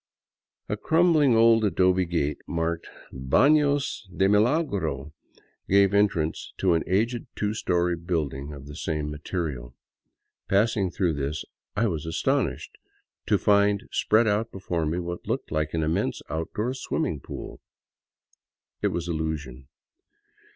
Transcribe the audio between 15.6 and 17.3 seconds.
an immense outdoor swimming